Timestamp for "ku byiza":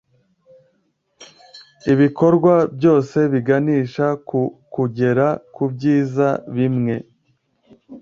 5.55-6.27